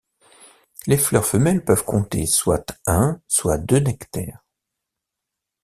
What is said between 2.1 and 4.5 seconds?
soit un, soit deux nectaires.